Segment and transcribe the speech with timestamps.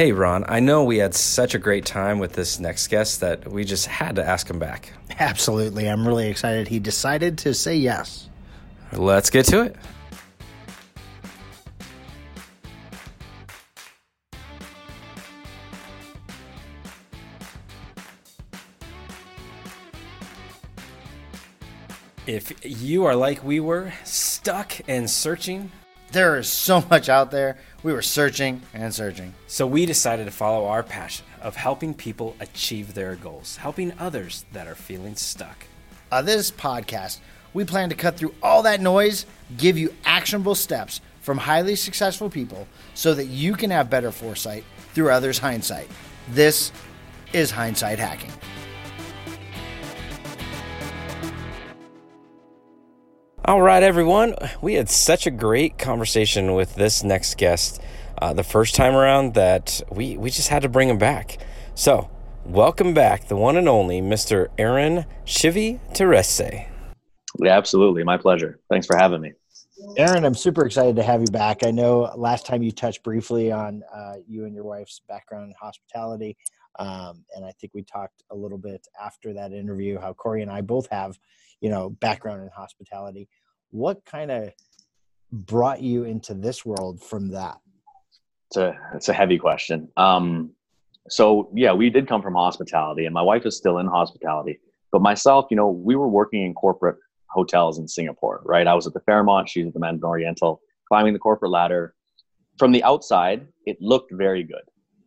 [0.00, 3.46] Hey, Ron, I know we had such a great time with this next guest that
[3.46, 4.94] we just had to ask him back.
[5.18, 5.90] Absolutely.
[5.90, 6.68] I'm really excited.
[6.68, 8.30] He decided to say yes.
[8.94, 9.76] Let's get to it.
[22.26, 25.70] If you are like we were, stuck and searching,
[26.12, 27.56] There is so much out there.
[27.82, 29.34] We were searching and searching.
[29.46, 34.44] so we decided to follow our passion of helping people achieve their goals, helping others
[34.52, 35.66] that are feeling stuck.
[36.10, 37.18] On this podcast,
[37.54, 39.24] we plan to cut through all that noise,
[39.56, 44.64] give you actionable steps from highly successful people so that you can have better foresight
[44.94, 45.88] through others' hindsight.
[46.30, 46.72] This
[47.32, 48.32] is hindsight hacking.
[53.42, 54.34] All right, everyone.
[54.60, 57.80] We had such a great conversation with this next guest
[58.20, 61.38] uh, the first time around that we, we just had to bring him back.
[61.74, 62.10] So,
[62.44, 64.48] welcome back, the one and only Mr.
[64.58, 66.68] Aaron Shivi Terese.
[67.38, 68.04] Yeah, absolutely.
[68.04, 68.60] My pleasure.
[68.68, 69.32] Thanks for having me.
[69.96, 71.64] Aaron, I'm super excited to have you back.
[71.64, 75.54] I know last time you touched briefly on uh, you and your wife's background in
[75.58, 76.36] hospitality.
[76.78, 80.50] Um, and I think we talked a little bit after that interview how Corey and
[80.50, 81.18] I both have,
[81.60, 83.28] you know, background in hospitality.
[83.70, 84.52] What kind of
[85.32, 87.58] brought you into this world from that?
[88.48, 89.88] It's a it's a heavy question.
[89.96, 90.50] Um,
[91.08, 94.58] so yeah, we did come from hospitality, and my wife is still in hospitality.
[94.92, 96.96] But myself, you know, we were working in corporate
[97.30, 98.66] hotels in Singapore, right?
[98.66, 101.94] I was at the Fairmont, she's at the Mandarin Oriental, climbing the corporate ladder.
[102.58, 104.64] From the outside, it looked very good,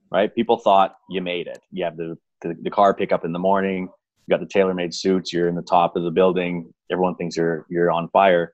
[0.10, 0.34] right?
[0.34, 1.60] People thought you made it.
[1.72, 3.90] You have the the, the car pickup in the morning.
[4.26, 5.34] You got the tailor-made suits.
[5.34, 6.74] You're in the top of the building.
[6.92, 8.54] Everyone thinks you're you're on fire.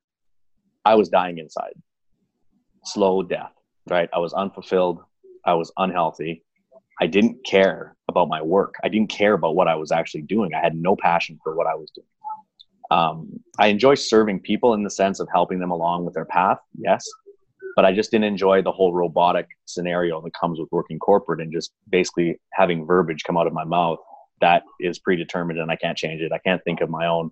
[0.85, 1.73] I was dying inside.
[2.85, 3.53] Slow death,
[3.87, 4.09] right?
[4.13, 5.01] I was unfulfilled.
[5.45, 6.43] I was unhealthy.
[7.01, 8.75] I didn't care about my work.
[8.83, 10.53] I didn't care about what I was actually doing.
[10.53, 12.07] I had no passion for what I was doing.
[12.91, 16.57] Um, I enjoy serving people in the sense of helping them along with their path,
[16.77, 17.05] yes,
[17.75, 21.53] but I just didn't enjoy the whole robotic scenario that comes with working corporate and
[21.53, 23.99] just basically having verbiage come out of my mouth
[24.41, 26.31] that is predetermined and I can't change it.
[26.31, 27.31] I can't think of my own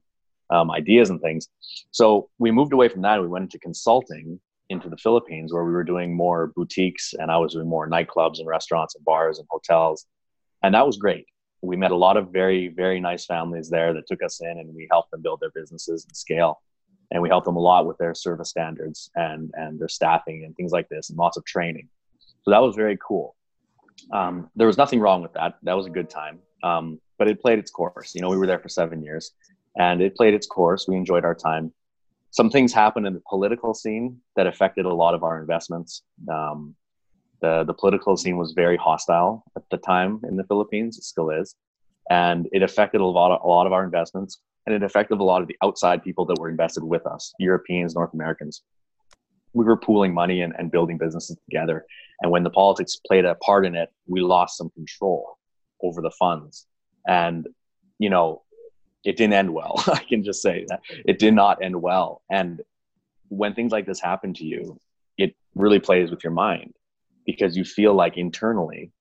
[0.50, 1.47] um, ideas and things.
[1.91, 3.22] So we moved away from that.
[3.22, 7.38] We went into consulting into the Philippines where we were doing more boutiques and I
[7.38, 10.06] was doing more nightclubs and restaurants and bars and hotels.
[10.63, 11.25] And that was great.
[11.62, 14.74] We met a lot of very, very nice families there that took us in and
[14.75, 16.62] we helped them build their businesses and scale.
[17.12, 20.56] And we helped them a lot with their service standards and, and their staffing and
[20.56, 21.88] things like this and lots of training.
[22.44, 23.35] So that was very cool.
[24.12, 25.57] Um, there was nothing wrong with that.
[25.63, 26.39] That was a good time.
[26.63, 28.13] Um, but it played its course.
[28.13, 29.31] You know, we were there for seven years
[29.78, 30.88] and it played its course.
[30.88, 31.73] We enjoyed our time
[32.31, 36.03] some things happened in the political scene that affected a lot of our investments.
[36.31, 36.75] Um,
[37.41, 40.97] the the political scene was very hostile at the time in the Philippines.
[40.97, 41.56] It still is,
[42.09, 45.24] and it affected a lot of a lot of our investments, and it affected a
[45.24, 48.63] lot of the outside people that were invested with us, Europeans, North Americans.
[49.53, 51.85] We were pooling money and, and building businesses together,
[52.22, 55.36] and when the politics played a part in it, we lost some control
[55.81, 56.65] over the funds,
[57.07, 57.47] and
[57.99, 58.43] you know
[59.07, 59.81] it didn't end well.
[59.88, 62.21] I can just say that it did not end well.
[62.29, 62.61] And
[63.29, 64.79] when things like this happen to you,
[65.17, 66.73] it really plays with your mind
[67.25, 68.91] because you feel like internally,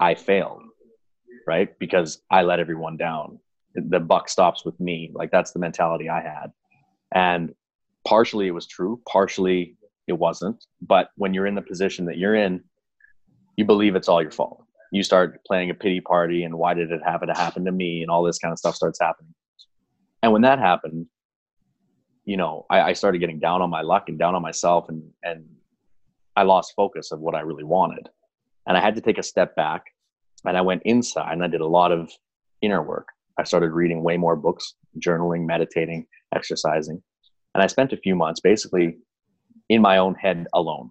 [0.00, 0.62] I failed,
[1.46, 1.78] right?
[1.78, 3.38] Because I let everyone down.
[3.74, 5.10] The buck stops with me.
[5.14, 6.52] Like that's the mentality I had.
[7.14, 7.54] And
[8.06, 9.76] partially it was true, partially
[10.06, 10.64] it wasn't.
[10.80, 12.64] But when you're in the position that you're in,
[13.56, 16.90] you believe it's all your fault you start playing a pity party and why did
[16.90, 19.34] it happen to happen to me and all this kind of stuff starts happening.
[20.22, 21.06] And when that happened
[22.28, 25.02] you know I, I, started getting down on my luck and down on myself and
[25.22, 25.46] and
[26.36, 28.06] i lost focus of what i really wanted.
[28.66, 29.82] And i had to take a step back
[30.44, 32.12] and i went inside and i did a lot of
[32.60, 33.08] inner work.
[33.38, 37.02] I started reading way more books journaling meditating exercising.
[37.54, 38.98] And i spent a few months basically
[39.70, 40.90] in my own head alone.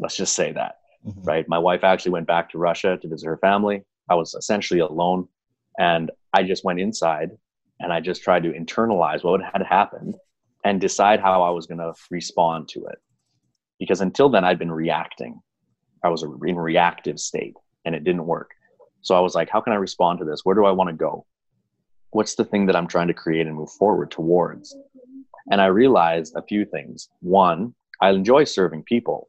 [0.00, 0.76] Let's just say that
[1.06, 1.22] mm-hmm.
[1.22, 1.48] right?
[1.48, 3.82] My wife actually went back to Russia to visit her family.
[4.08, 5.28] I was essentially alone.
[5.78, 7.30] And I just went inside
[7.80, 10.16] and I just tried to internalize what had happened
[10.64, 12.98] and decide how I was going to respond to it.
[13.78, 15.40] Because until then, I'd been reacting.
[16.02, 18.50] I was in reactive state and it didn't work.
[19.02, 20.40] So I was like, how can I respond to this?
[20.44, 21.24] Where do I want to go?
[22.10, 24.76] What's the thing that I'm trying to create and move forward towards?
[25.50, 27.08] And I realized a few things.
[27.20, 29.28] One, I enjoy serving people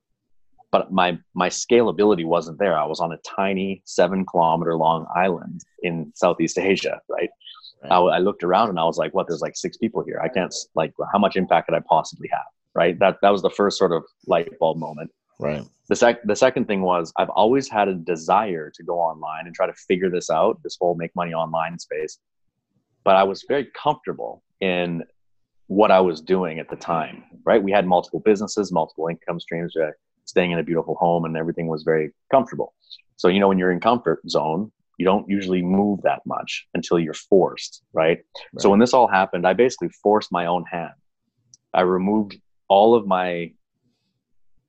[0.72, 2.78] but my my scalability wasn't there.
[2.78, 7.30] I was on a tiny seven kilometer long island in Southeast Asia, right?
[7.84, 7.92] right.
[7.92, 9.28] I, I, looked around and I was like, "What?
[9.28, 10.22] There's like six people here.
[10.24, 12.46] I can't like how much impact could I possibly have?"
[12.76, 12.98] Right?
[13.00, 15.12] That that was the first sort of light bulb moment.
[15.40, 15.64] Right.
[15.88, 19.56] The sec the second thing was I've always had a desire to go online and
[19.56, 22.20] try to figure this out, this whole make money online space.
[23.04, 25.04] But I was very comfortable in
[25.68, 27.24] what I was doing at the time.
[27.44, 27.64] Right.
[27.64, 29.74] We had multiple businesses, multiple income streams,
[30.30, 32.74] staying in a beautiful home, and everything was very comfortable.
[33.18, 37.00] So you know, when you're in comfort zone, you don't usually move that much until
[37.00, 38.18] you're forced, right?
[38.18, 38.62] right?
[38.62, 40.92] So when this all happened, I basically forced my own hand.
[41.74, 42.38] I removed
[42.68, 43.52] all of my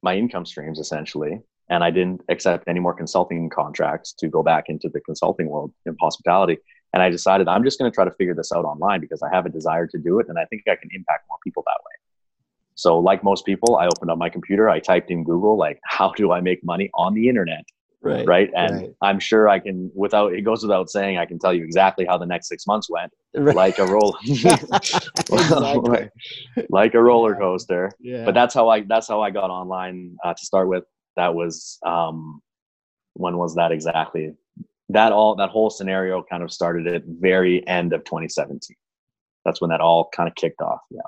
[0.03, 4.65] my income streams essentially, and I didn't accept any more consulting contracts to go back
[4.69, 6.59] into the consulting world in hospitality.
[6.93, 9.29] And I decided I'm just going to try to figure this out online because I
[9.35, 11.79] have a desire to do it, and I think I can impact more people that
[11.87, 12.00] way.
[12.81, 16.13] So, like most people, I opened up my computer, I typed in Google, like, how
[16.13, 17.65] do I make money on the internet?
[18.03, 18.91] right right and right.
[19.03, 22.17] i'm sure i can without it goes without saying i can tell you exactly how
[22.17, 23.55] the next six months went right.
[23.55, 24.17] like a roller
[25.29, 26.11] like,
[26.71, 28.25] like, a roller coaster yeah.
[28.25, 30.85] but that's how i that's how i got online uh, to start with
[31.17, 32.41] that was um
[33.15, 34.33] when was that exactly
[34.89, 38.75] that all that whole scenario kind of started at very end of 2017
[39.45, 41.01] that's when that all kind of kicked off yeah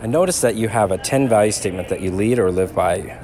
[0.00, 3.18] i noticed that you have a 10 value statement that you lead or live by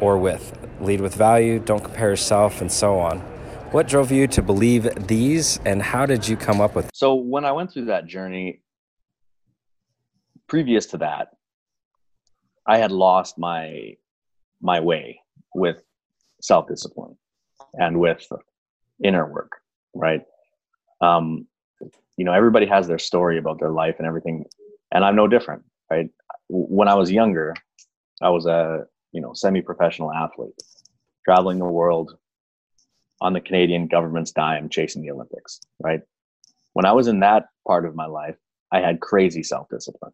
[0.00, 3.20] or with lead with value, don't compare yourself, and so on.
[3.70, 6.90] What drove you to believe these, and how did you come up with?
[6.94, 8.62] So when I went through that journey,
[10.46, 11.28] previous to that,
[12.66, 13.96] I had lost my
[14.60, 15.20] my way
[15.54, 15.82] with
[16.40, 17.16] self discipline
[17.74, 18.26] and with
[19.04, 19.52] inner work.
[19.94, 20.22] Right.
[21.00, 21.46] Um,
[22.16, 24.44] you know, everybody has their story about their life and everything,
[24.92, 25.62] and I'm no different.
[25.90, 26.10] Right.
[26.48, 27.54] When I was younger,
[28.20, 30.54] I was a you know semi-professional athlete
[31.24, 32.16] traveling the world
[33.20, 36.00] on the canadian government's dime chasing the olympics right?
[36.72, 38.36] When i was in that part of my life
[38.72, 40.12] i had crazy self-discipline.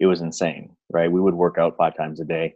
[0.00, 1.10] It was insane right?
[1.10, 2.54] We would work out five times a day.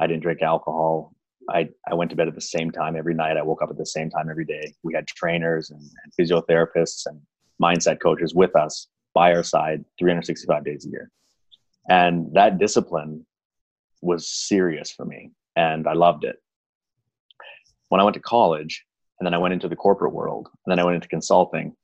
[0.00, 1.14] I didn't drink alcohol.
[1.50, 3.38] I, I went to bed at the same time every night.
[3.38, 4.74] I woke up at the same time every day.
[4.82, 7.20] We had trainers and, and physiotherapists and
[7.62, 11.10] mindset coaches with us by our side 365 days a year
[11.88, 13.26] and that discipline
[14.02, 16.36] was serious for me and I loved it.
[17.88, 18.84] When I went to college
[19.18, 21.74] and then I went into the corporate world and then I went into consulting,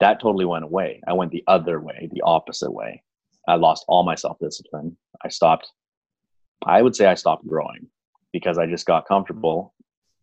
[0.00, 1.00] that totally went away.
[1.06, 3.02] I went the other way, the opposite way.
[3.48, 4.96] I lost all my self discipline.
[5.24, 5.70] I stopped,
[6.64, 7.88] I would say I stopped growing
[8.32, 9.74] because I just got comfortable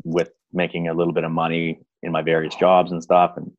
[0.04, 3.52] with making a little bit of money in my various jobs and stuff and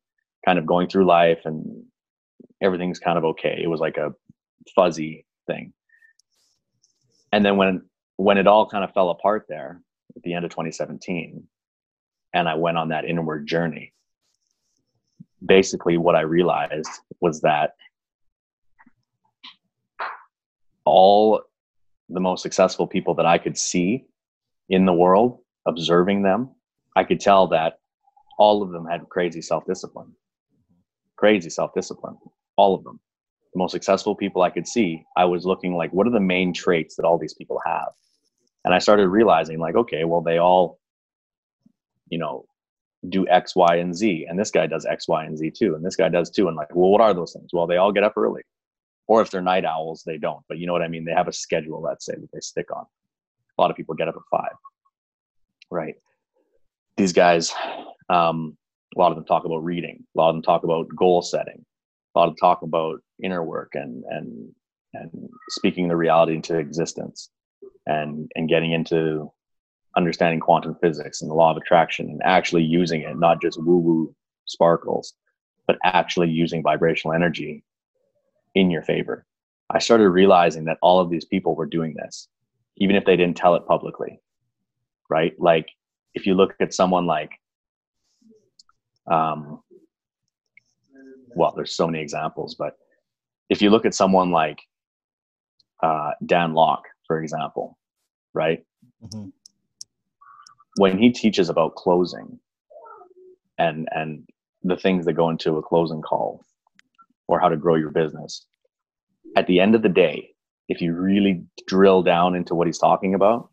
[0.45, 1.83] kind of going through life and
[2.61, 3.59] everything's kind of okay.
[3.63, 4.13] It was like a
[4.75, 5.73] fuzzy thing.
[7.31, 7.83] And then when
[8.17, 9.81] when it all kind of fell apart there
[10.15, 11.47] at the end of 2017
[12.33, 13.93] and i went on that inward journey
[15.43, 16.89] basically what i realized
[17.19, 17.75] was that
[20.85, 21.41] all
[22.09, 24.05] the most successful people that i could see
[24.69, 26.49] in the world observing them
[26.95, 27.79] i could tell that
[28.41, 30.11] all of them had crazy self-discipline.
[31.15, 32.17] Crazy self-discipline.
[32.55, 32.99] All of them
[33.53, 36.53] the most successful people I could see, I was looking like, what are the main
[36.53, 37.89] traits that all these people have?
[38.63, 40.79] And I started realizing, like, okay, well, they all,
[42.09, 42.45] you know,
[43.09, 44.27] do X, Y, and Z.
[44.29, 45.75] And this guy does X, Y, and Z too.
[45.75, 46.47] And this guy does too.
[46.47, 47.49] And like, well, what are those things?
[47.51, 48.43] Well, they all get up early.
[49.07, 50.43] Or if they're night owls, they don't.
[50.47, 51.03] But you know what I mean?
[51.03, 52.85] They have a schedule, let's say, that they stick on.
[53.57, 54.53] A lot of people get up at five.
[55.69, 55.95] Right.
[56.95, 57.51] These guys,
[58.09, 58.57] um,
[58.95, 60.05] a lot of them talk about reading.
[60.15, 61.65] A lot of them talk about goal setting.
[62.13, 64.53] A lot of talk about inner work and and
[64.93, 67.29] and speaking the reality into existence
[67.85, 69.31] and and getting into
[69.95, 73.77] understanding quantum physics and the law of attraction and actually using it not just woo
[73.77, 74.15] woo
[74.45, 75.13] sparkles
[75.67, 77.63] but actually using vibrational energy
[78.55, 79.25] in your favor.
[79.69, 82.27] I started realizing that all of these people were doing this
[82.77, 84.19] even if they didn't tell it publicly
[85.11, 85.33] right?
[85.37, 85.69] Like
[86.15, 87.31] if you look at someone like
[89.11, 89.61] um
[91.35, 92.75] well there's so many examples but
[93.51, 94.59] if you look at someone like
[95.83, 97.77] uh, Dan Lok, for example,
[98.33, 98.63] right?
[99.03, 99.29] Mm-hmm.
[100.77, 102.39] When he teaches about closing
[103.57, 104.27] and and
[104.63, 106.45] the things that go into a closing call
[107.27, 108.45] or how to grow your business,
[109.35, 110.29] at the end of the day,
[110.69, 113.49] if you really drill down into what he's talking about,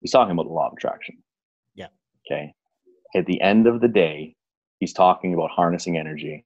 [0.00, 1.18] he's talking about the law of attraction.
[1.74, 1.88] Yeah.
[2.26, 2.54] Okay.
[3.14, 4.36] At the end of the day,
[4.78, 6.44] he's talking about harnessing energy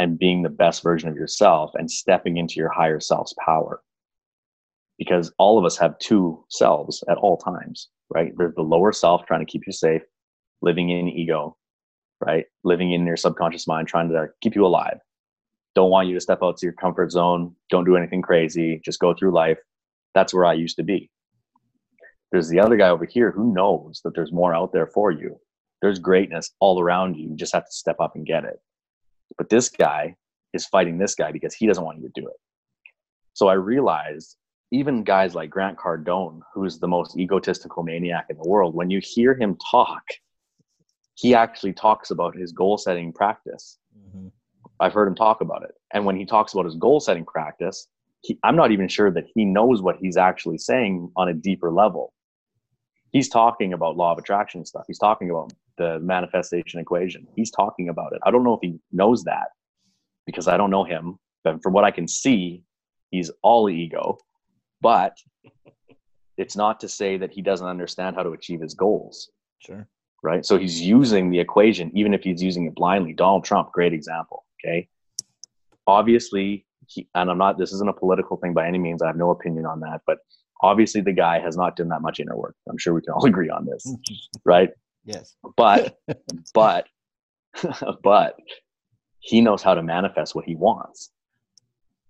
[0.00, 3.82] and being the best version of yourself and stepping into your higher self's power.
[4.96, 8.32] Because all of us have two selves at all times, right?
[8.34, 10.00] There's the lower self trying to keep you safe,
[10.62, 11.54] living in ego,
[12.18, 12.46] right?
[12.64, 15.00] Living in your subconscious mind, trying to keep you alive.
[15.74, 17.54] Don't want you to step out to your comfort zone.
[17.68, 18.80] Don't do anything crazy.
[18.82, 19.58] Just go through life.
[20.14, 21.10] That's where I used to be.
[22.32, 25.38] there's the other guy over here who knows that there's more out there for you.
[25.82, 27.28] There's greatness all around you.
[27.28, 28.60] You just have to step up and get it.
[29.40, 30.16] But this guy
[30.52, 32.36] is fighting this guy because he doesn't want you to do it.
[33.32, 34.36] So I realized
[34.70, 39.00] even guys like Grant Cardone, who's the most egotistical maniac in the world, when you
[39.02, 40.02] hear him talk,
[41.14, 43.78] he actually talks about his goal setting practice.
[43.98, 44.28] Mm-hmm.
[44.78, 45.72] I've heard him talk about it.
[45.94, 47.88] And when he talks about his goal setting practice,
[48.20, 51.72] he, I'm not even sure that he knows what he's actually saying on a deeper
[51.72, 52.12] level.
[53.10, 54.84] He's talking about law of attraction stuff.
[54.86, 57.26] He's talking about the manifestation equation.
[57.34, 58.20] He's talking about it.
[58.24, 59.48] I don't know if he knows that
[60.26, 61.18] because I don't know him.
[61.42, 62.62] But from what I can see,
[63.10, 64.18] he's all ego.
[64.82, 65.16] But
[66.36, 69.30] it's not to say that he doesn't understand how to achieve his goals.
[69.60, 69.88] Sure.
[70.22, 70.44] Right.
[70.44, 73.14] So he's using the equation, even if he's using it blindly.
[73.14, 74.44] Donald Trump, great example.
[74.62, 74.86] Okay.
[75.86, 79.00] Obviously, he, and I'm not, this isn't a political thing by any means.
[79.00, 80.02] I have no opinion on that.
[80.06, 80.18] But
[80.62, 82.54] obviously, the guy has not done that much inner work.
[82.68, 83.82] I'm sure we can all agree on this.
[83.86, 83.94] Hmm.
[84.44, 84.70] Right.
[85.04, 85.36] Yes.
[85.56, 85.98] But,
[86.54, 86.86] but,
[88.02, 88.36] but
[89.20, 91.10] he knows how to manifest what he wants.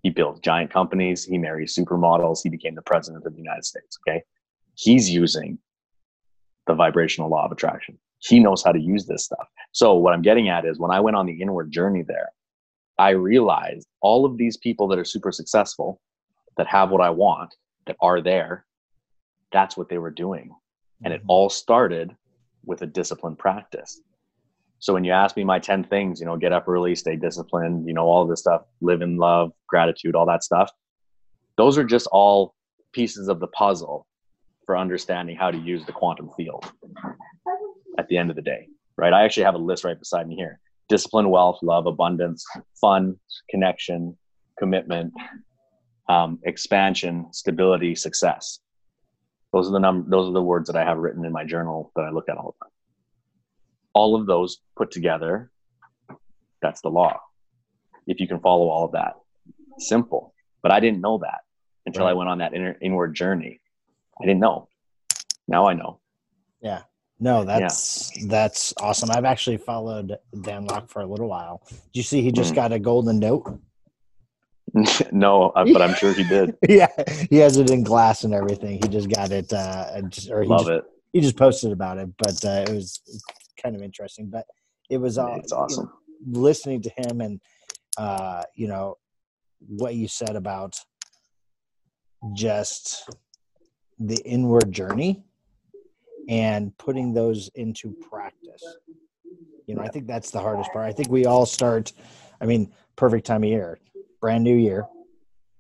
[0.03, 1.25] He builds giant companies.
[1.25, 2.41] He marries supermodels.
[2.43, 3.99] He became the president of the United States.
[4.07, 4.23] Okay.
[4.75, 5.59] He's using
[6.67, 7.99] the vibrational law of attraction.
[8.19, 9.49] He knows how to use this stuff.
[9.73, 12.31] So, what I'm getting at is when I went on the inward journey there,
[12.99, 16.01] I realized all of these people that are super successful,
[16.57, 17.55] that have what I want,
[17.87, 18.67] that are there,
[19.53, 20.51] that's what they were doing.
[21.03, 21.31] And it mm-hmm.
[21.31, 22.15] all started
[22.65, 24.01] with a disciplined practice.
[24.79, 27.87] So when you ask me my 10 things, you know, get up early, stay disciplined,
[27.87, 30.71] you know, all this stuff, live in love, gratitude, all that stuff,
[31.57, 32.55] those are just all
[32.93, 34.07] pieces of the puzzle
[34.65, 36.73] for understanding how to use the quantum field
[37.99, 39.13] at the end of the day, right?
[39.13, 42.45] I actually have a list right beside me here discipline, wealth, love, abundance,
[42.81, 43.17] fun,
[43.49, 44.17] connection,
[44.59, 45.13] commitment,
[46.09, 48.59] um, expansion, stability, success.
[49.53, 51.93] Those are the num- those are the words that I have written in my journal
[51.97, 52.73] that I look at all the time
[53.95, 55.51] all of those put together,
[56.63, 57.21] that's the law.
[58.07, 59.15] If you can follow all of that,
[59.79, 60.35] simple.
[60.63, 61.41] But I didn't know that
[61.87, 62.11] until right.
[62.11, 63.61] I went on that inner, inward journey.
[64.21, 64.69] I didn't know.
[65.49, 66.01] Now I know.
[66.61, 66.83] Yeah.
[67.19, 68.25] No, that's yeah.
[68.29, 69.11] that's awesome.
[69.11, 71.63] I've actually followed Dan Lok for a little while.
[71.69, 72.57] Did you see he just mm.
[72.57, 73.61] got a golden note?
[75.13, 76.57] no, uh, but I'm sure he did.
[76.69, 76.89] yeah,
[77.29, 78.81] he has it in glass and everything.
[78.83, 79.53] He just got it.
[79.53, 80.85] Uh, or he Love just, it.
[81.13, 83.01] He just posted about it, but uh, it was
[83.63, 84.29] kind of interesting.
[84.29, 84.47] But
[84.89, 87.41] it was uh, it's awesome you know, listening to him and
[87.97, 88.97] uh, you know
[89.67, 90.77] what you said about
[92.35, 93.09] just
[93.99, 95.25] the inward journey
[96.29, 98.63] and putting those into practice.
[99.67, 100.87] You know, I think that's the hardest part.
[100.87, 101.93] I think we all start.
[102.41, 103.79] I mean, perfect time of year,
[104.21, 104.87] brand new year.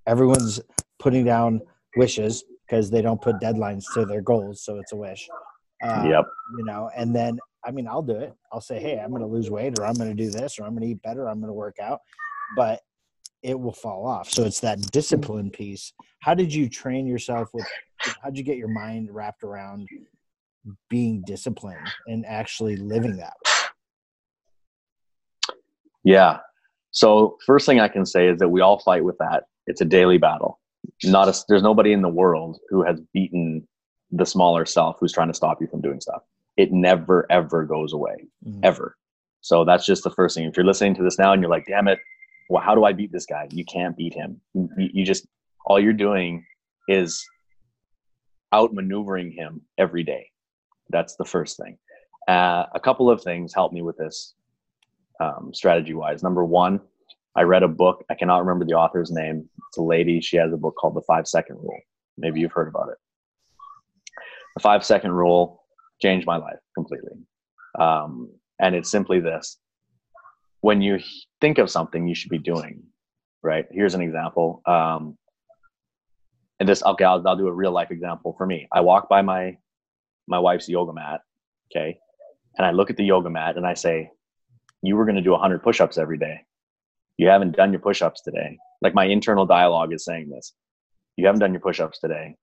[0.07, 0.61] Everyone's
[0.99, 1.61] putting down
[1.97, 5.29] wishes because they don't put deadlines to their goals, so it's a wish.
[5.83, 6.25] Uh, yep.
[6.59, 8.35] You know, and then I mean, I'll do it.
[8.53, 10.65] I'll say, hey, I'm going to lose weight, or I'm going to do this, or
[10.65, 12.01] I'm going to eat better, I'm going to work out,
[12.57, 12.81] but
[13.43, 14.31] it will fall off.
[14.31, 15.93] So it's that discipline piece.
[16.21, 17.67] How did you train yourself with?
[17.99, 19.89] How did you get your mind wrapped around
[20.89, 23.53] being disciplined and actually living that way?
[26.05, 26.39] Yeah.
[26.93, 29.45] So first thing I can say is that we all fight with that.
[29.67, 30.59] It's a daily battle.
[31.05, 33.67] Not a, there's nobody in the world who has beaten
[34.11, 36.23] the smaller self who's trying to stop you from doing stuff.
[36.57, 38.27] It never ever goes away.
[38.47, 38.61] Mm-hmm.
[38.63, 38.97] ever.
[39.41, 40.47] So that's just the first thing.
[40.47, 41.99] If you're listening to this now and you're like damn it.
[42.49, 43.47] Well, how do i beat this guy?
[43.53, 44.41] You can't beat him.
[44.55, 45.27] You, you just
[45.65, 46.45] all you're doing
[46.89, 47.25] is
[48.53, 50.31] outmaneuvering him every day.
[50.89, 51.79] That's the first thing.
[52.27, 54.35] Uh, a couple of things help me with this
[55.21, 56.81] um, strategy wise number one
[57.37, 60.53] i read a book i cannot remember the author's name it's a lady she has
[60.53, 61.79] a book called the five second rule
[62.19, 62.99] maybe you've heard about it
[64.57, 65.61] the five second rule
[66.01, 67.13] changed my life completely.
[67.79, 69.59] Um, and it's simply this
[70.61, 70.99] when you
[71.41, 72.83] think of something you should be doing,
[73.43, 73.67] right?
[73.71, 74.61] Here's an example.
[74.67, 75.17] Um,
[76.59, 78.69] and this, okay, I'll, I'll do a real life example for me.
[78.73, 79.57] I walk by my,
[80.29, 81.23] my wife's yoga mat.
[81.71, 81.99] Okay.
[82.59, 84.11] And I look at the yoga mat and I say,
[84.83, 86.41] you were going to do 100 push-ups every day.
[87.17, 88.59] You haven't done your push-ups today.
[88.81, 90.55] Like my internal dialogue is saying this.
[91.17, 92.35] You haven't done your push-ups today.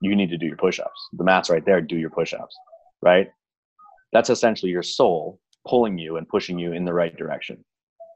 [0.00, 1.08] You need to do your push-ups.
[1.14, 1.80] The mat's right there.
[1.80, 2.56] Do your push-ups
[3.02, 3.30] right?
[4.12, 7.64] That's essentially your soul pulling you and pushing you in the right direction,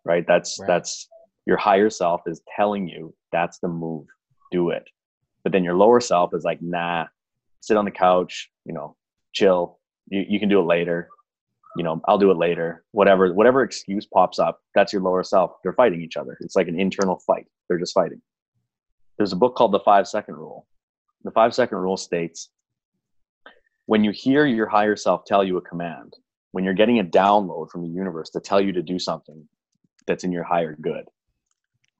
[0.04, 0.24] right?
[0.26, 0.66] That's right.
[0.66, 1.08] that's
[1.46, 4.06] your higher self is telling you that's the move,
[4.52, 4.84] do it.
[5.42, 7.06] But then your lower self is like, nah,
[7.60, 8.96] sit on the couch, you know,
[9.32, 9.78] chill.
[10.08, 11.08] You you can do it later.
[11.76, 12.84] You know, I'll do it later.
[12.92, 15.52] Whatever whatever excuse pops up, that's your lower self.
[15.62, 16.36] They're fighting each other.
[16.40, 17.46] It's like an internal fight.
[17.68, 18.20] They're just fighting.
[19.16, 20.66] There's a book called The Five Second Rule.
[21.22, 22.48] The five second rule states
[23.86, 26.14] when you hear your higher self tell you a command,
[26.52, 29.46] when you're getting a download from the universe to tell you to do something
[30.06, 31.04] that's in your higher good,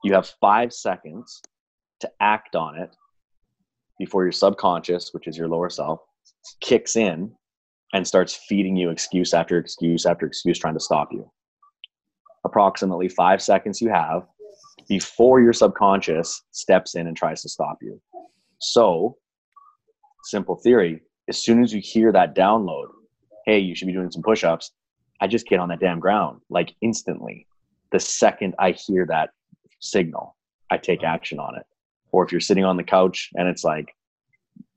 [0.03, 1.41] you have five seconds
[1.99, 2.95] to act on it
[3.99, 5.99] before your subconscious, which is your lower self,
[6.61, 7.31] kicks in
[7.93, 11.29] and starts feeding you excuse after excuse after excuse trying to stop you.
[12.45, 14.23] Approximately five seconds you have
[14.87, 18.01] before your subconscious steps in and tries to stop you.
[18.59, 19.17] So,
[20.23, 22.87] simple theory as soon as you hear that download,
[23.45, 24.71] hey, you should be doing some push ups,
[25.21, 27.47] I just get on that damn ground like instantly.
[27.91, 29.29] The second I hear that
[29.79, 30.35] signal,
[30.69, 31.63] I take action on it.
[32.11, 33.95] Or if you're sitting on the couch and it's like,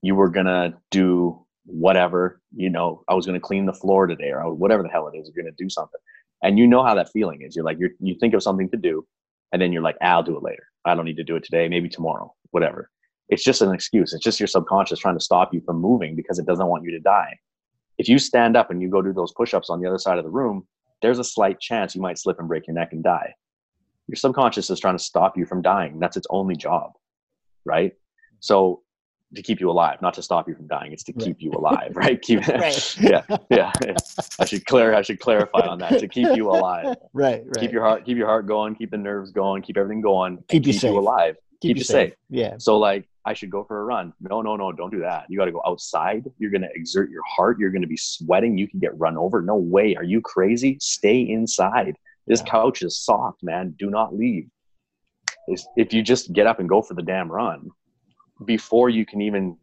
[0.02, 4.52] you were gonna do whatever, you know, I was gonna clean the floor today or
[4.54, 6.00] whatever the hell it is, you're gonna do something.
[6.42, 7.56] And you know how that feeling is.
[7.56, 9.06] You're like, you're, you think of something to do,
[9.52, 10.64] and then you're like, ah, I'll do it later.
[10.84, 12.90] I don't need to do it today, maybe tomorrow, whatever.
[13.28, 14.12] It's just an excuse.
[14.12, 16.90] It's just your subconscious trying to stop you from moving because it doesn't want you
[16.90, 17.38] to die.
[17.96, 20.18] If you stand up and you go do those push ups on the other side
[20.18, 20.66] of the room,
[21.00, 23.34] there's a slight chance you might slip and break your neck and die.
[24.08, 25.98] Your subconscious is trying to stop you from dying.
[25.98, 26.92] That's its only job,
[27.64, 27.92] right?
[28.40, 28.82] So
[29.34, 30.92] to keep you alive, not to stop you from dying.
[30.92, 31.24] It's to right.
[31.24, 32.20] keep you alive, right?
[32.20, 32.96] Keep, right.
[33.00, 33.96] yeah, yeah, yeah.
[34.38, 34.94] I should clear.
[34.94, 35.98] I should clarify on that.
[35.98, 37.56] To keep you alive, right, right.
[37.58, 38.04] Keep your heart.
[38.04, 38.74] Keep your heart going.
[38.74, 39.62] Keep the nerves going.
[39.62, 40.42] Keep everything going.
[40.48, 40.90] Keep you keep safe.
[40.90, 41.36] you alive.
[41.60, 42.10] Keep, keep you safe.
[42.10, 42.18] safe.
[42.30, 42.54] Yeah.
[42.58, 44.12] So like, I should go for a run.
[44.20, 45.26] No, no, no, don't do that.
[45.28, 46.24] You got to go outside.
[46.38, 47.58] You're going to exert your heart.
[47.58, 48.58] You're going to be sweating.
[48.58, 49.40] You can get run over.
[49.40, 49.96] No way.
[49.96, 50.76] Are you crazy?
[50.80, 51.96] Stay inside.
[52.26, 52.50] This yeah.
[52.50, 53.74] couch is soft, man.
[53.78, 54.48] Do not leave.
[55.76, 57.70] If you just get up and go for the damn run,
[58.46, 59.56] before you can even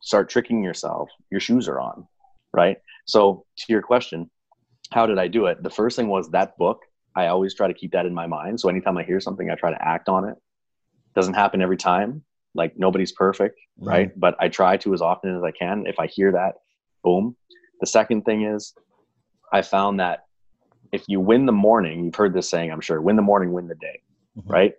[0.00, 2.06] start tricking yourself, your shoes are on,
[2.52, 2.76] right?
[3.06, 4.30] So, to your question,
[4.92, 5.62] how did I do it?
[5.62, 6.80] The first thing was that book.
[7.16, 8.60] I always try to keep that in my mind.
[8.60, 10.36] So, anytime I hear something, I try to act on it.
[11.14, 12.22] Doesn't happen every time.
[12.54, 13.88] Like, nobody's perfect, mm-hmm.
[13.88, 14.20] right?
[14.20, 15.86] But I try to as often as I can.
[15.86, 16.54] If I hear that,
[17.02, 17.36] boom.
[17.80, 18.74] The second thing is,
[19.52, 20.24] I found that
[20.92, 23.68] if you win the morning, you've heard this saying, I'm sure, win the morning, win
[23.68, 24.00] the day,
[24.38, 24.50] mm-hmm.
[24.50, 24.74] right?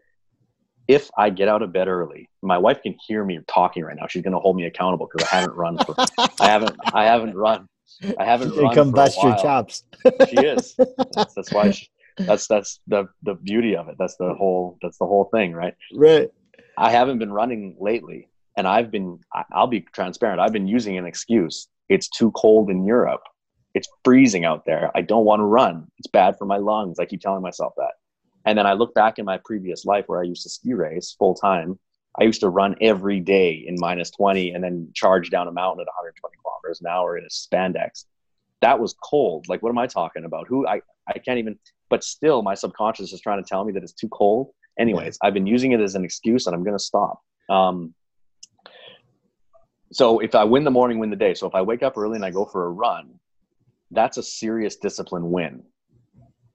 [0.87, 4.07] If I get out of bed early, my wife can hear me talking right now.
[4.07, 5.77] She's going to hold me accountable because I haven't run.
[5.85, 5.95] For,
[6.39, 6.75] I haven't.
[6.93, 7.67] I haven't run.
[8.19, 8.73] I haven't run.
[8.75, 9.83] Come bust your chops.
[10.29, 10.75] she is.
[11.15, 11.71] That's, that's why.
[11.71, 11.87] She,
[12.19, 13.95] that's that's the the beauty of it.
[13.97, 14.77] That's the whole.
[14.81, 15.73] That's the whole thing, right?
[15.93, 16.29] Right.
[16.77, 19.19] I haven't been running lately, and I've been.
[19.51, 20.39] I'll be transparent.
[20.39, 21.67] I've been using an excuse.
[21.89, 23.21] It's too cold in Europe.
[23.73, 24.91] It's freezing out there.
[24.95, 25.87] I don't want to run.
[25.97, 26.97] It's bad for my lungs.
[26.99, 27.84] I keep telling myself that.
[28.45, 31.15] And then I look back in my previous life where I used to ski race
[31.17, 31.79] full time.
[32.19, 35.81] I used to run every day in minus 20 and then charge down a mountain
[35.81, 38.05] at 120 kilometers an hour in a spandex.
[38.61, 39.47] That was cold.
[39.49, 40.47] Like, what am I talking about?
[40.47, 43.83] Who I, I can't even, but still, my subconscious is trying to tell me that
[43.83, 44.51] it's too cold.
[44.79, 47.21] Anyways, I've been using it as an excuse and I'm going to stop.
[47.49, 47.93] Um,
[49.91, 51.33] so if I win the morning, win the day.
[51.33, 53.19] So if I wake up early and I go for a run,
[53.91, 55.63] that's a serious discipline win,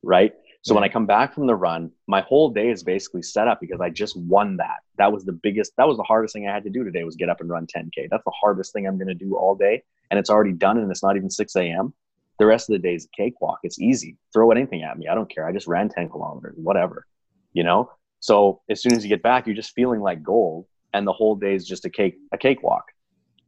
[0.02, 0.34] right?
[0.62, 3.60] So when I come back from the run, my whole day is basically set up
[3.60, 4.80] because I just won that.
[4.98, 7.16] That was the biggest, that was the hardest thing I had to do today was
[7.16, 8.08] get up and run 10K.
[8.10, 9.82] That's the hardest thing I'm going to do all day.
[10.10, 11.94] And it's already done and it's not even 6 a.m.
[12.38, 13.60] The rest of the day is a cakewalk.
[13.62, 14.18] It's easy.
[14.34, 15.08] Throw anything at me.
[15.08, 15.46] I don't care.
[15.46, 17.06] I just ran 10 kilometers, whatever,
[17.54, 17.90] you know?
[18.20, 20.66] So as soon as you get back, you're just feeling like gold.
[20.92, 22.84] And the whole day is just a cake, a cakewalk.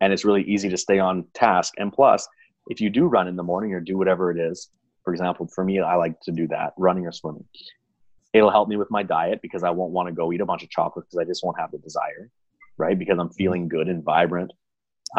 [0.01, 1.75] And it's really easy to stay on task.
[1.77, 2.27] And plus,
[2.68, 4.70] if you do run in the morning or do whatever it is,
[5.05, 7.45] for example, for me, I like to do that running or swimming.
[8.33, 10.62] It'll help me with my diet because I won't want to go eat a bunch
[10.62, 12.31] of chocolate because I just won't have the desire,
[12.79, 12.99] right?
[12.99, 14.53] Because I'm feeling good and vibrant.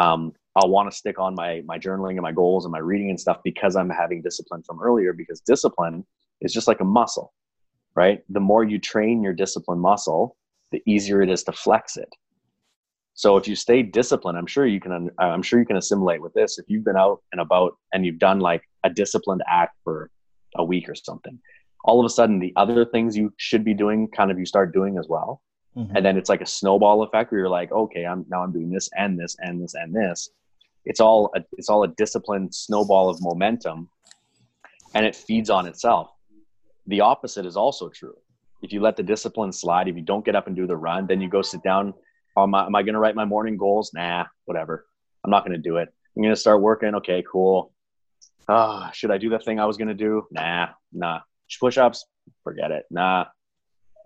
[0.00, 3.10] Um, I'll want to stick on my my journaling and my goals and my reading
[3.10, 5.12] and stuff because I'm having discipline from earlier.
[5.12, 6.04] Because discipline
[6.40, 7.32] is just like a muscle,
[7.94, 8.22] right?
[8.28, 10.36] The more you train your discipline muscle,
[10.72, 12.08] the easier it is to flex it.
[13.14, 15.10] So if you stay disciplined, I'm sure you can.
[15.18, 16.58] I'm sure you can assimilate with this.
[16.58, 20.10] If you've been out and about and you've done like a disciplined act for
[20.56, 21.38] a week or something,
[21.84, 24.72] all of a sudden the other things you should be doing, kind of you start
[24.72, 25.42] doing as well,
[25.76, 25.96] mm-hmm.
[25.96, 28.70] and then it's like a snowball effect where you're like, okay, I'm now I'm doing
[28.70, 30.30] this and this and this and this.
[30.84, 33.88] It's all a, it's all a disciplined snowball of momentum,
[34.94, 36.10] and it feeds on itself.
[36.86, 38.14] The opposite is also true.
[38.62, 41.06] If you let the discipline slide, if you don't get up and do the run,
[41.06, 41.94] then you go sit down
[42.36, 43.92] Am I, am I going to write my morning goals?
[43.94, 44.86] Nah, whatever.
[45.24, 45.88] I'm not going to do it.
[46.16, 46.94] I'm going to start working.
[46.96, 47.72] Okay, cool.
[48.48, 50.26] Ah, should I do the thing I was going to do?
[50.30, 51.20] Nah, nah.
[51.60, 52.04] Push ups?
[52.42, 52.84] Forget it.
[52.90, 53.26] Nah.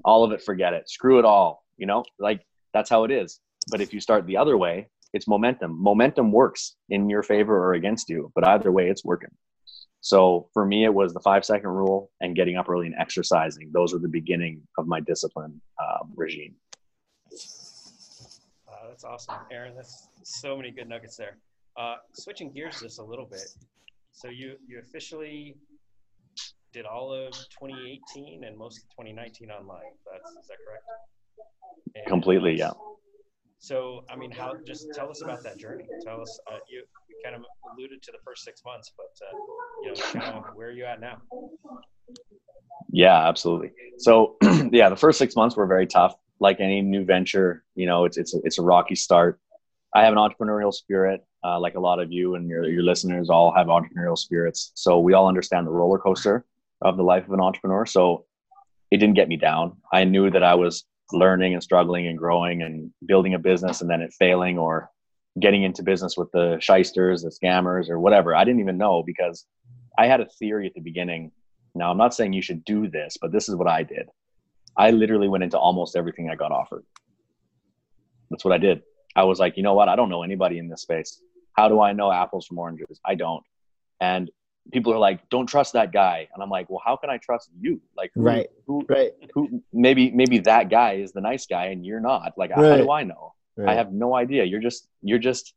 [0.04, 0.88] All of it, forget it.
[0.88, 1.64] Screw it all.
[1.76, 3.40] You know, like that's how it is.
[3.70, 5.82] But if you start the other way, it's momentum.
[5.82, 9.30] Momentum works in your favor or against you, but either way, it's working.
[10.00, 13.70] So for me, it was the five second rule and getting up early and exercising.
[13.72, 16.54] Those were the beginning of my discipline um, regime
[18.98, 19.74] that's awesome, Aaron.
[19.76, 21.36] That's so many good nuggets there.
[21.76, 23.46] uh, switching gears just a little bit.
[24.18, 25.54] So you you officially
[26.72, 29.78] did all of 2018 and most of 2019 online.
[30.10, 30.84] That's is that correct?
[31.94, 32.72] And Completely, yeah.
[33.60, 34.54] So I mean, how?
[34.66, 35.84] Just tell us about that journey.
[36.04, 36.40] Tell us.
[36.50, 39.36] Uh, you, you kind of alluded to the first six months, but uh,
[39.84, 41.18] you know, kind of where are you at now?
[42.90, 43.70] Yeah, absolutely.
[43.98, 44.36] So
[44.72, 46.16] yeah, the first six months were very tough.
[46.40, 49.40] Like any new venture, you know, it's it's a, it's a rocky start.
[49.94, 53.30] I have an entrepreneurial spirit, uh, like a lot of you and your your listeners
[53.30, 54.72] all have entrepreneurial spirits.
[54.74, 56.44] So we all understand the roller coaster
[56.82, 57.86] of the life of an entrepreneur.
[57.86, 58.26] So
[58.90, 59.76] it didn't get me down.
[59.92, 63.90] I knew that I was learning and struggling and growing and building a business and
[63.90, 64.90] then it failing or
[65.40, 68.34] getting into business with the shysters, the scammers, or whatever.
[68.34, 69.46] I didn't even know because
[69.98, 71.32] I had a theory at the beginning.
[71.74, 74.08] Now, I'm not saying you should do this, but this is what I did.
[74.76, 76.84] I literally went into almost everything I got offered.
[78.30, 78.82] That's what I did.
[79.18, 79.88] I was like, you know what?
[79.88, 81.20] I don't know anybody in this space.
[81.54, 83.00] How do I know apples from oranges?
[83.04, 83.42] I don't.
[84.00, 84.30] And
[84.72, 86.28] people are like, don't trust that guy.
[86.32, 87.80] And I'm like, well, how can I trust you?
[87.96, 89.10] Like, who, right, who, right.
[89.34, 92.34] Who, maybe, maybe that guy is the nice guy and you're not.
[92.36, 92.70] Like, right.
[92.70, 93.34] how do I know?
[93.56, 93.70] Right.
[93.70, 94.44] I have no idea.
[94.44, 95.52] You're just, you're just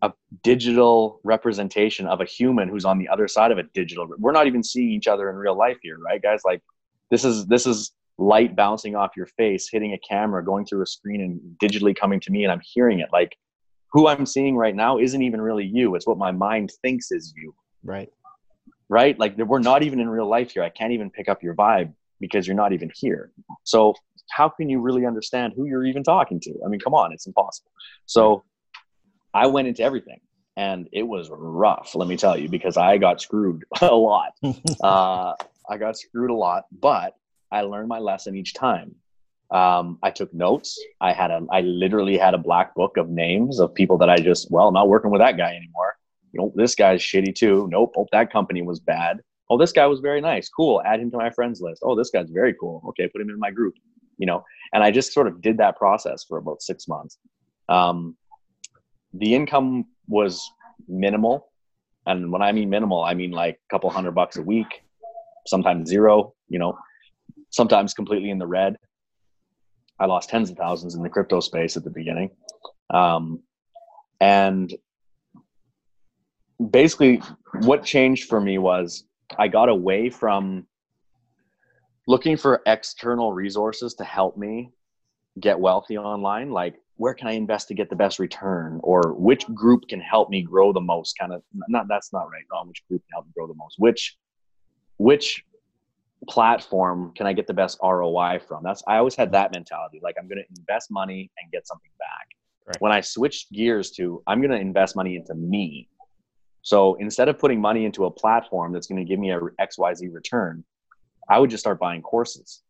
[0.00, 4.08] a digital representation of a human who's on the other side of a digital.
[4.18, 6.40] We're not even seeing each other in real life here, right, guys?
[6.46, 6.62] Like,
[7.10, 10.86] this is, this is light bouncing off your face, hitting a camera, going through a
[10.86, 13.08] screen and digitally coming to me and I'm hearing it.
[13.12, 13.36] Like,
[13.92, 15.96] who I'm seeing right now isn't even really you.
[15.96, 17.52] It's what my mind thinks is you.
[17.82, 18.08] Right
[18.90, 19.18] right?
[19.18, 20.62] Like we're not even in real life here.
[20.62, 23.32] I can't even pick up your vibe because you're not even here.
[23.64, 23.94] So
[24.30, 26.52] how can you really understand who you're even talking to?
[26.66, 27.70] I mean, come on, it's impossible.
[28.04, 28.44] So
[29.32, 30.20] I went into everything
[30.56, 34.32] and it was rough, let me tell you, because I got screwed a lot.
[34.82, 35.34] uh,
[35.70, 37.14] I got screwed a lot, but
[37.52, 38.94] I learned my lesson each time.
[39.50, 40.78] Um, I took notes.
[41.00, 44.16] I had a, I literally had a black book of names of people that I
[44.16, 45.96] just, well, I'm not working with that guy anymore.
[46.32, 47.68] Nope, this guy's shitty too.
[47.70, 49.20] Nope, oh, that company was bad.
[49.50, 50.48] Oh, this guy was very nice.
[50.48, 50.80] Cool.
[50.86, 51.82] Add him to my friends list.
[51.84, 52.82] Oh, this guy's very cool.
[52.90, 53.74] Okay, put him in my group.
[54.18, 57.18] You know, and I just sort of did that process for about six months.
[57.68, 58.16] Um,
[59.12, 60.48] the income was
[60.86, 61.50] minimal,
[62.06, 64.82] and when I mean minimal, I mean like a couple hundred bucks a week,
[65.48, 66.34] sometimes zero.
[66.48, 66.78] You know,
[67.50, 68.76] sometimes completely in the red.
[69.98, 72.30] I lost tens of thousands in the crypto space at the beginning.
[72.88, 73.42] Um,
[74.20, 74.72] and
[76.70, 77.22] basically
[77.62, 79.04] what changed for me was
[79.38, 80.66] I got away from
[82.06, 84.70] looking for external resources to help me
[85.38, 89.46] get wealthy online like where can i invest to get the best return or which
[89.54, 92.82] group can help me grow the most kind of not that's not right no which
[92.88, 94.16] group can help me grow the most which
[94.96, 95.44] which
[96.28, 100.14] platform can i get the best roi from that's i always had that mentality like
[100.18, 102.28] i'm going to invest money and get something back
[102.66, 102.76] right.
[102.80, 105.88] when i switched gears to i'm going to invest money into me
[106.62, 110.12] so instead of putting money into a platform that's going to give me a XYZ
[110.12, 110.64] return,
[111.28, 112.62] I would just start buying courses,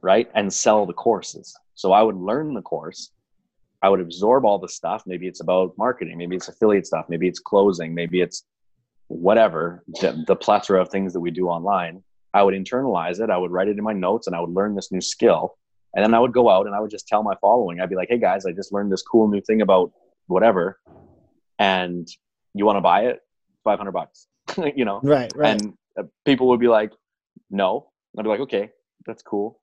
[0.00, 0.30] right?
[0.34, 1.56] And sell the courses.
[1.74, 3.10] So I would learn the course.
[3.82, 5.02] I would absorb all the stuff.
[5.06, 8.44] Maybe it's about marketing, maybe it's affiliate stuff, maybe it's closing, maybe it's
[9.10, 12.02] whatever, the, the plethora of things that we do online.
[12.32, 13.28] I would internalize it.
[13.28, 15.56] I would write it in my notes and I would learn this new skill.
[15.94, 17.96] And then I would go out and I would just tell my following, I'd be
[17.96, 19.90] like, hey guys, I just learned this cool new thing about
[20.28, 20.78] whatever
[21.58, 22.06] and
[22.54, 23.20] you want to buy it?
[23.64, 24.28] 500 bucks.
[24.76, 25.00] You know?
[25.02, 25.60] Right right.
[25.60, 26.92] And uh, people would be like
[27.50, 27.90] no.
[28.16, 28.70] I'd be like okay
[29.06, 29.60] that's cool.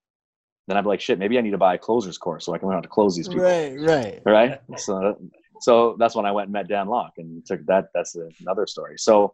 [0.67, 2.57] Then i'd be like shit maybe i need to buy a closer's course so i
[2.57, 3.43] can learn how to close these people.
[3.43, 4.21] Right right.
[4.25, 4.59] Right?
[4.77, 5.17] So
[5.61, 8.95] so that's when i went and met dan lok and took that that's another story
[8.97, 9.33] so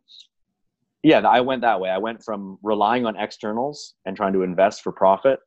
[1.04, 4.82] yeah i went that way i went from relying on externals and trying to invest
[4.82, 5.40] for profit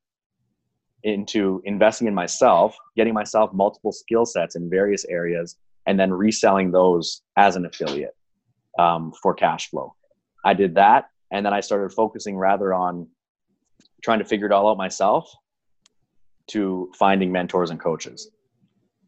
[1.05, 6.71] into investing in myself getting myself multiple skill sets in various areas and then reselling
[6.71, 8.15] those as an affiliate
[8.79, 9.95] um, for cash flow.
[10.45, 13.09] I did that, and then I started focusing rather on
[14.03, 15.33] trying to figure it all out myself
[16.49, 18.31] to finding mentors and coaches.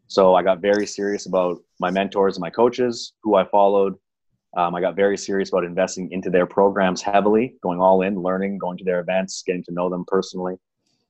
[0.09, 3.95] So I got very serious about my mentors and my coaches who I followed.
[4.57, 8.59] Um, I got very serious about investing into their programs heavily, going all in, learning,
[8.59, 10.57] going to their events, getting to know them personally,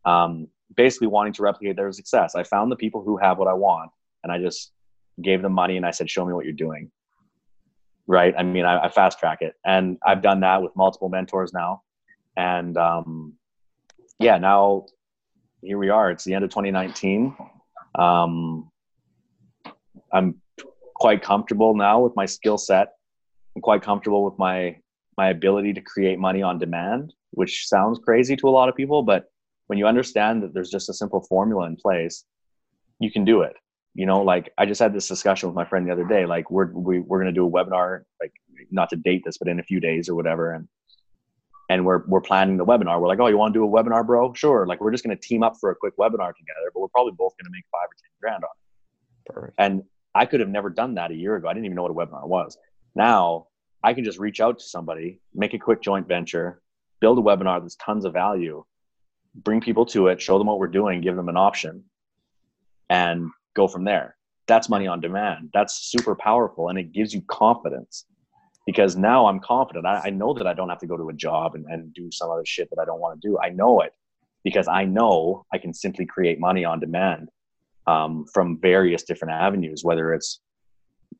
[0.05, 2.35] um, basically wanting to replicate their success.
[2.35, 3.91] I found the people who have what I want,
[4.25, 4.73] and I just
[5.23, 6.91] gave them money and I said, show me what you're doing.
[8.07, 8.35] Right.
[8.37, 11.83] I mean, I, I fast track it and I've done that with multiple mentors now.
[12.37, 13.35] And um,
[14.19, 14.87] yeah, now
[15.63, 16.11] here we are.
[16.11, 17.37] It's the end of 2019.
[17.95, 18.71] Um,
[20.12, 20.40] I'm
[20.94, 22.94] quite comfortable now with my skill set.
[23.55, 24.77] I'm quite comfortable with my
[25.16, 29.03] my ability to create money on demand, which sounds crazy to a lot of people,
[29.03, 29.25] but
[29.66, 32.25] when you understand that there's just a simple formula in place,
[33.01, 33.57] you can do it
[33.99, 36.25] you know, like I just had this discussion with my friend the other day.
[36.25, 38.33] Like we're we, we're gonna do a webinar, like
[38.71, 40.68] not to date this, but in a few days or whatever, and
[41.68, 43.01] and we're we're planning the webinar.
[43.01, 44.33] We're like, oh, you want to do a webinar, bro?
[44.35, 44.68] Sure.
[44.68, 47.33] Like we're just gonna team up for a quick webinar together, but we're probably both
[47.42, 49.33] gonna make five or ten grand on it.
[49.33, 49.55] Perfect.
[49.59, 49.83] And
[50.14, 51.49] I could have never done that a year ago.
[51.49, 52.57] I didn't even know what a webinar was.
[52.94, 53.47] Now
[53.83, 56.61] I can just reach out to somebody, make a quick joint venture,
[57.01, 58.64] build a webinar that's tons of value,
[59.35, 61.85] bring people to it, show them what we're doing, give them an option,
[62.90, 64.16] and go from there.
[64.47, 65.51] That's money on demand.
[65.53, 68.07] That's super powerful and it gives you confidence
[68.66, 69.87] because now I'm confident.
[69.87, 72.11] I, I know that I don't have to go to a job and, and do
[72.11, 73.38] some other shit that I don't want to do.
[73.38, 73.92] I know it
[74.42, 77.29] because I know I can simply create money on demand
[77.88, 80.40] um, from various different avenues, whether it's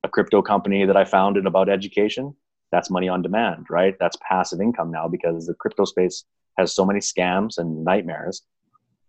[0.05, 2.35] a crypto company that I founded about education,
[2.71, 3.95] that's money on demand, right?
[3.99, 6.25] That's passive income now because the crypto space
[6.59, 8.43] has so many scams and nightmares.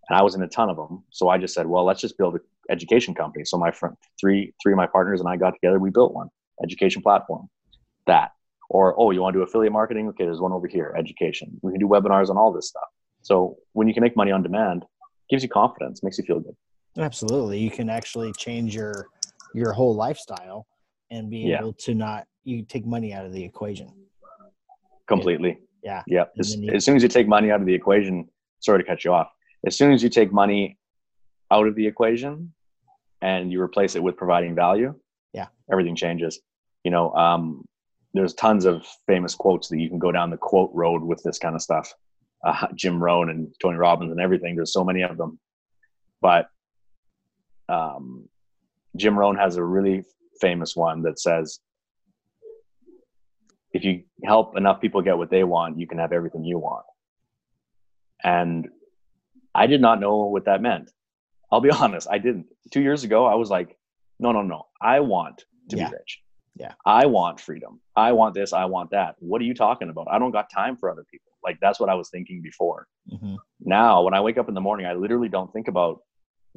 [0.08, 1.04] And I was in a ton of them.
[1.10, 3.44] So I just said, well, let's just build an education company.
[3.44, 6.30] So my friend, three, three of my partners and I got together, we built one
[6.64, 7.50] education platform
[8.08, 8.32] that,
[8.70, 10.08] or, oh, you want to do affiliate marketing?
[10.10, 10.24] Okay.
[10.24, 11.60] There's one over here, education.
[11.62, 12.88] We can do webinars on all this stuff.
[13.22, 14.86] So when you can make money on demand,
[15.30, 16.56] gives you confidence, makes you feel good.
[16.98, 17.60] Absolutely.
[17.60, 19.08] You can actually change your,
[19.54, 20.68] your whole lifestyle
[21.12, 21.60] and be Yeah.
[21.60, 23.90] able to not, you take money out of the equation.
[25.08, 25.60] Completely.
[25.84, 26.04] Yeah.
[26.08, 26.26] Yeah.
[26.38, 28.28] As, you- as soon as you take money out of the equation,
[28.60, 29.30] sorry to cut you off.
[29.66, 30.78] As soon as you take money
[31.52, 32.54] out of the equation
[33.22, 34.94] and you replace it with providing value,
[35.34, 35.48] Yeah.
[35.72, 36.40] everything changes.
[36.84, 37.66] You know, um,
[38.14, 41.38] there's tons of famous quotes that you can go down the quote road with this
[41.38, 41.94] kind of stuff.
[42.46, 44.56] Uh, Jim Rohn and Tony Robbins and everything.
[44.56, 45.40] There's so many of them,
[46.22, 46.48] but
[47.70, 48.28] um,
[48.96, 50.04] Jim Rohn has a really
[50.42, 51.60] famous one that says,
[53.72, 56.86] if you help enough people get what they want, you can have everything you want.
[58.24, 58.68] And
[59.54, 60.92] I did not know what that meant.
[61.52, 62.48] I'll be honest, I didn't.
[62.72, 63.78] Two years ago, I was like,
[64.20, 64.64] no, no, no.
[64.82, 65.90] I want to Yeah.
[65.90, 66.20] be rich.
[66.56, 66.74] Yeah.
[66.86, 67.80] I want freedom.
[67.96, 68.52] I want this.
[68.54, 69.16] I want that.
[69.20, 70.08] What are you talking about?
[70.12, 71.32] I don't got time for other people.
[71.44, 72.88] Like that's what I was thinking before.
[73.14, 73.38] Mhm.
[73.62, 76.02] Now, when I wake up in the morning, I literally don't think about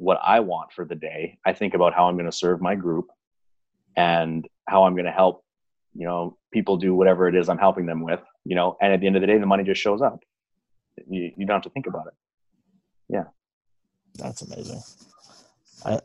[0.03, 1.37] what I want for the day.
[1.45, 3.07] I think about how I'm going to serve my group
[3.95, 5.43] and how I'm going to help,
[5.93, 8.99] you know, people do whatever it is I'm helping them with, you know, and at
[8.99, 10.19] the end of the day, the money just shows up.
[11.07, 12.13] You, you don't have to think about it.
[13.09, 13.23] Yeah.
[14.15, 14.81] That's amazing.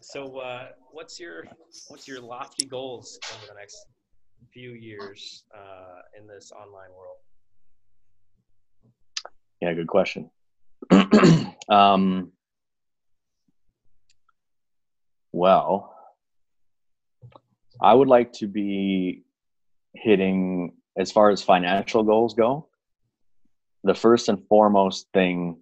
[0.01, 1.45] So, uh, what's your
[1.89, 3.87] what's your lofty goals over the next
[4.53, 7.19] few years uh, in this online world?
[9.61, 10.31] Yeah, good question.
[11.69, 12.33] um,
[15.33, 15.95] well,
[17.81, 19.23] I would like to be
[19.95, 22.69] hitting, as far as financial goals go,
[23.85, 25.59] the first and foremost thing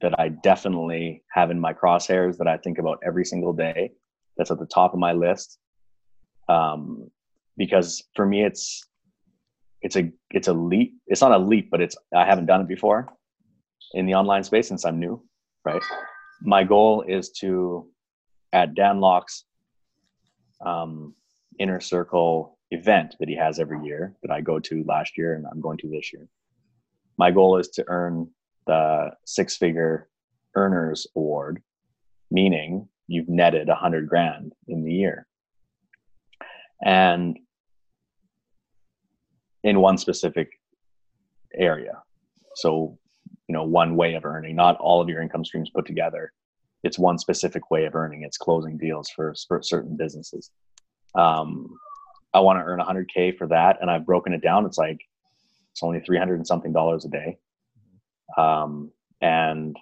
[0.00, 3.92] that I definitely have in my crosshairs that I think about every single day,
[4.36, 5.58] that's at the top of my list.
[6.48, 7.10] Um,
[7.56, 8.86] because for me, it's
[9.82, 10.94] it's a it's a leap.
[11.06, 13.08] It's not a leap, but it's I haven't done it before
[13.92, 15.22] in the online space since I'm new,
[15.64, 15.82] right?
[16.42, 17.86] My goal is to
[18.52, 19.44] at Dan Lok's
[20.64, 21.14] um,
[21.58, 25.46] inner circle event that he has every year that I go to last year and
[25.50, 26.28] I'm going to this year.
[27.18, 28.30] My goal is to earn
[28.66, 30.08] the six figure
[30.54, 31.62] earners award,
[32.30, 35.26] meaning you've netted a hundred grand in the year.
[36.84, 37.38] And
[39.62, 40.48] in one specific
[41.54, 42.02] area.
[42.54, 42.98] So,
[43.48, 46.32] you know, one way of earning, not all of your income streams put together.
[46.82, 48.22] It's one specific way of earning.
[48.22, 50.50] It's closing deals for, for certain businesses.
[51.14, 51.78] Um,
[52.32, 54.64] I want to earn 100k for that, and I've broken it down.
[54.66, 55.00] It's like
[55.72, 57.38] it's only 300 and something dollars a day.
[58.38, 59.76] Um, and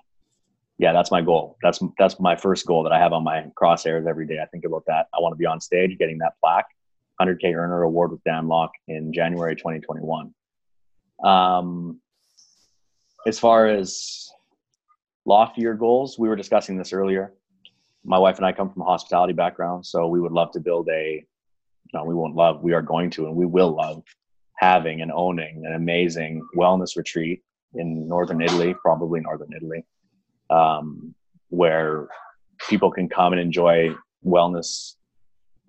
[0.78, 1.56] yeah, that's my goal.
[1.62, 4.38] That's that's my first goal that I have on my crosshairs every day.
[4.42, 5.06] I think about that.
[5.14, 6.66] I want to be on stage getting that plaque
[7.20, 10.32] 100K earner award with Dan Lok in January 2021.
[11.24, 12.00] Um,
[13.26, 14.30] as far as
[15.28, 17.34] loftier goals, we were discussing this earlier.
[18.02, 20.88] My wife and I come from a hospitality background, so we would love to build
[20.88, 21.24] a,
[21.92, 24.02] no, we won't love, we are going to, and we will love
[24.56, 27.42] having and owning an amazing wellness retreat
[27.74, 29.84] in Northern Italy, probably Northern Italy,
[30.48, 31.14] um,
[31.50, 32.08] where
[32.68, 34.94] people can come and enjoy wellness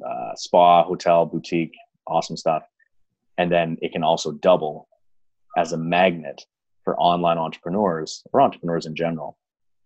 [0.08, 1.76] uh, spa, hotel, boutique,
[2.08, 2.64] awesome stuff.
[3.38, 4.88] And then it can also double
[5.58, 6.46] as a magnet
[6.86, 9.38] for online entrepreneurs or entrepreneurs in general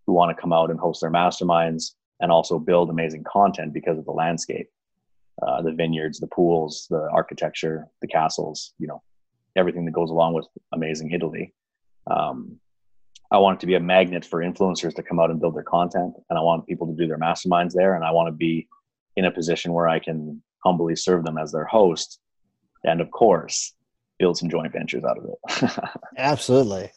[0.06, 3.98] who want to come out and host their masterminds and also build amazing content because
[3.98, 4.68] of the landscape,
[5.42, 9.02] uh, the vineyards, the pools, the architecture, the castles, you know,
[9.56, 11.54] everything that goes along with amazing Italy.
[12.10, 12.60] Um,
[13.32, 15.64] I want it to be a magnet for influencers to come out and build their
[15.64, 18.68] content, and I want people to do their masterminds there, and I want to be
[19.16, 22.20] in a position where I can humbly serve them as their host,
[22.84, 23.74] and of course,
[24.20, 25.90] build some joint ventures out of it.
[26.18, 26.92] Absolutely.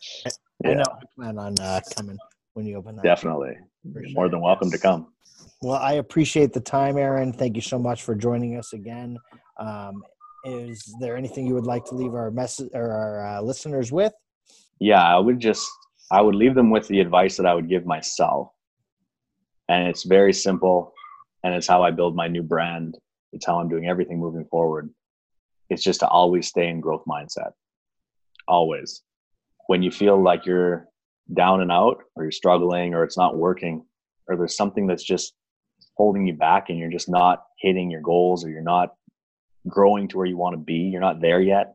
[0.62, 0.70] Yeah.
[0.70, 0.84] I know.
[0.88, 2.18] I plan on uh, coming
[2.56, 3.02] when you open that.
[3.02, 3.54] Definitely.
[3.84, 5.12] You're More than welcome to come.
[5.60, 7.32] Well, I appreciate the time, Aaron.
[7.32, 9.18] Thank you so much for joining us again.
[9.60, 10.02] Um,
[10.44, 14.12] is there anything you would like to leave our message or our uh, listeners with?
[14.80, 15.68] Yeah, I would just
[16.10, 18.48] I would leave them with the advice that I would give myself.
[19.68, 20.94] And it's very simple
[21.44, 22.96] and it's how I build my new brand.
[23.32, 24.88] It's how I'm doing everything moving forward.
[25.68, 27.50] It's just to always stay in growth mindset.
[28.48, 29.02] Always.
[29.66, 30.88] When you feel like you're
[31.32, 33.84] down and out or you're struggling or it's not working
[34.28, 35.34] or there's something that's just
[35.94, 38.94] holding you back and you're just not hitting your goals or you're not
[39.66, 41.74] growing to where you want to be, you're not there yet,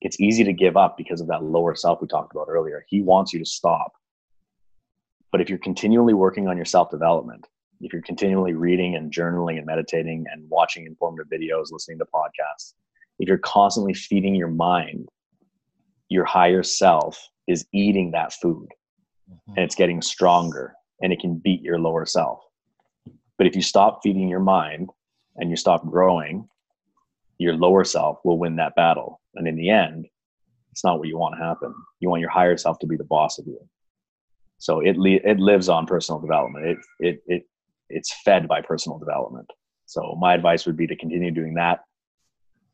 [0.00, 2.84] it's easy to give up because of that lower self we talked about earlier.
[2.88, 3.92] He wants you to stop.
[5.32, 7.46] But if you're continually working on your self development,
[7.80, 12.74] if you're continually reading and journaling and meditating and watching informative videos, listening to podcasts,
[13.18, 15.08] if you're constantly feeding your mind,
[16.08, 18.68] your higher self is eating that food
[19.48, 22.40] and it's getting stronger and it can beat your lower self.
[23.36, 24.90] But if you stop feeding your mind
[25.36, 26.48] and you stop growing,
[27.38, 29.20] your lower self will win that battle.
[29.34, 30.06] And in the end,
[30.72, 31.74] it's not what you want to happen.
[32.00, 33.58] You want your higher self to be the boss of you.
[34.58, 36.66] So it li- it lives on personal development.
[36.66, 37.42] It it it
[37.88, 39.48] it's fed by personal development.
[39.86, 41.80] So my advice would be to continue doing that.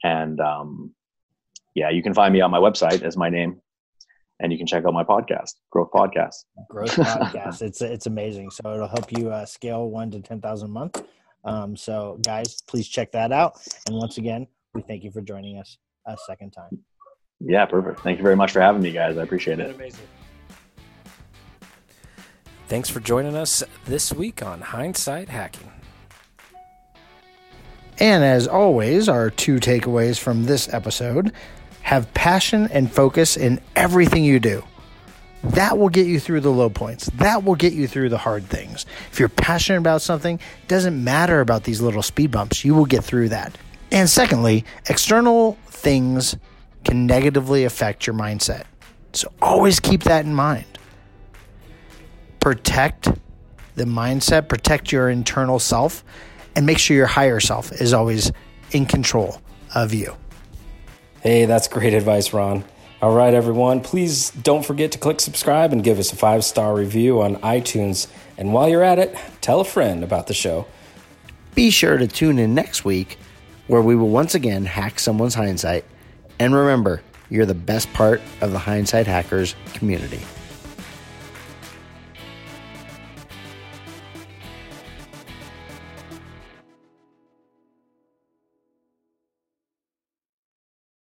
[0.02, 0.94] And um,
[1.74, 3.60] yeah, you can find me on my website as my name,
[4.40, 6.44] and you can check out my podcast, Growth Podcast.
[6.68, 7.62] Growth podcast.
[7.62, 8.50] It's it's amazing.
[8.50, 11.02] So it'll help you uh, scale one to ten thousand a month.
[11.44, 13.60] Um, so guys, please check that out.
[13.86, 16.78] And once again, we thank you for joining us a second time.
[17.40, 18.00] Yeah, perfect.
[18.00, 19.18] Thank you very much for having me, guys.
[19.18, 19.74] I appreciate it.
[19.74, 20.06] amazing.
[22.66, 25.70] Thanks for joining us this week on Hindsight Hacking.
[27.98, 31.32] And as always, our two takeaways from this episode
[31.84, 34.64] have passion and focus in everything you do.
[35.44, 37.10] That will get you through the low points.
[37.16, 38.86] That will get you through the hard things.
[39.12, 42.64] If you're passionate about something, it doesn't matter about these little speed bumps.
[42.64, 43.56] You will get through that.
[43.90, 46.36] And secondly, external things
[46.84, 48.64] can negatively affect your mindset.
[49.12, 50.78] So always keep that in mind.
[52.40, 53.08] Protect
[53.74, 56.02] the mindset, protect your internal self,
[56.56, 58.32] and make sure your higher self is always
[58.72, 59.42] in control
[59.74, 60.16] of you.
[61.24, 62.64] Hey, that's great advice, Ron.
[63.00, 66.74] All right, everyone, please don't forget to click subscribe and give us a five star
[66.74, 68.08] review on iTunes.
[68.37, 70.66] And while you're at it, tell a friend about the show.
[71.54, 73.16] Be sure to tune in next week
[73.68, 75.87] where we will once again hack someone's hindsight.
[76.38, 80.20] And remember, you're the best part of the Hindsight Hackers community.